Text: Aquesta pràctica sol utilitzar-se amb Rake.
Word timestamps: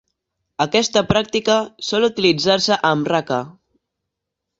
Aquesta 0.63 1.03
pràctica 1.11 1.57
sol 1.87 2.07
utilitzar-se 2.07 2.79
amb 2.93 3.11
Rake. 3.13 3.39